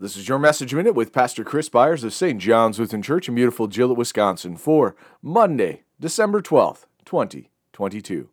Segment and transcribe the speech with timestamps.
[0.00, 2.40] This is your message minute with Pastor Chris Byers of St.
[2.40, 8.28] John's Lutheran Church in beautiful Gillett, Wisconsin for Monday, December 12th, 2022.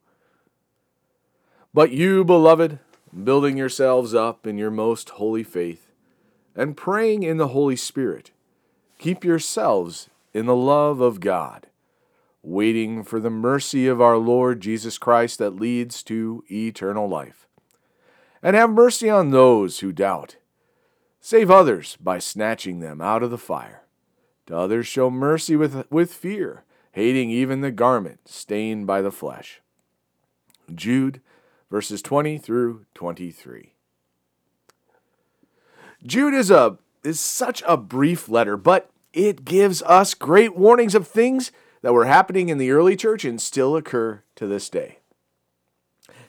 [1.71, 2.79] But you, beloved,
[3.23, 5.91] building yourselves up in your most holy faith
[6.55, 8.31] and praying in the Holy Spirit,
[8.97, 11.67] keep yourselves in the love of God,
[12.41, 17.47] waiting for the mercy of our Lord Jesus Christ that leads to eternal life.
[18.41, 20.37] And have mercy on those who doubt
[21.23, 23.83] Save others by snatching them out of the fire.
[24.47, 29.61] To others show mercy with, with fear, hating even the garment stained by the flesh.
[30.73, 31.21] Jude,
[31.69, 33.73] verses 20 through 23.
[36.03, 41.07] Jude is a is such a brief letter, but it gives us great warnings of
[41.07, 44.99] things that were happening in the early church and still occur to this day.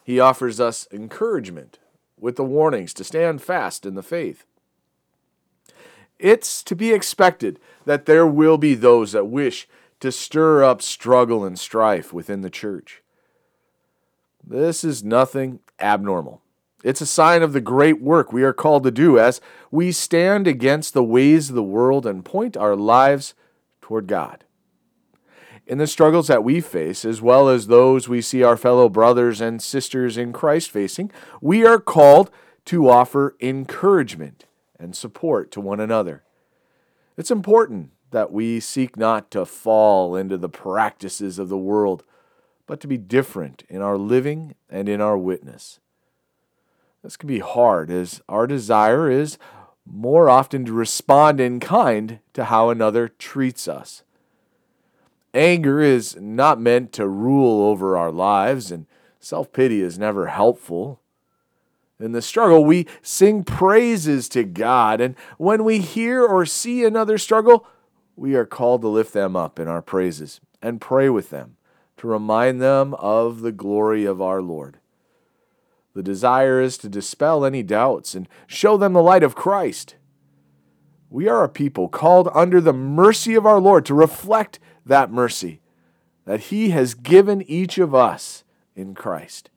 [0.04, 1.78] He offers us encouragement
[2.19, 4.44] with the warnings to stand fast in the faith.
[6.22, 9.69] It's to be expected that there will be those that wish
[9.99, 13.03] to stir up struggle and strife within the church.
[14.43, 16.41] This is nothing abnormal.
[16.84, 19.41] It's a sign of the great work we are called to do as
[19.72, 23.34] we stand against the ways of the world and point our lives
[23.81, 24.44] toward God.
[25.66, 29.41] In the struggles that we face, as well as those we see our fellow brothers
[29.41, 32.31] and sisters in Christ facing, we are called
[32.66, 34.44] to offer encouragement
[34.82, 36.25] and support to one another.
[37.16, 42.04] It's important that we seek not to fall into the practices of the world,
[42.66, 45.81] but to be different in our living and in our witness.
[47.03, 49.38] This can be hard, as our desire is
[49.84, 54.04] more often to respond in kind to how another treats us.
[55.34, 58.87] Anger is not meant to rule over our lives, and
[59.19, 61.01] self pity is never helpful.
[62.02, 65.00] In the struggle, we sing praises to God.
[65.00, 67.64] And when we hear or see another struggle,
[68.16, 71.56] we are called to lift them up in our praises and pray with them
[71.98, 74.78] to remind them of the glory of our Lord.
[75.94, 79.94] The desire is to dispel any doubts and show them the light of Christ.
[81.08, 85.60] We are a people called under the mercy of our Lord to reflect that mercy
[86.24, 88.42] that He has given each of us
[88.74, 89.50] in Christ,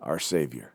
[0.00, 0.74] our Savior.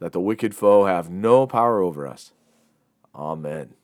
[0.00, 2.32] that the wicked foe have no power over us.
[3.14, 3.74] Amen.